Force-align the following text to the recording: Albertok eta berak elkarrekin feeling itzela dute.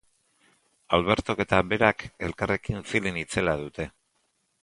Albertok 0.97 1.43
eta 1.45 1.59
berak 1.73 2.05
elkarrekin 2.29 2.81
feeling 2.93 3.21
itzela 3.25 3.57
dute. 3.67 3.87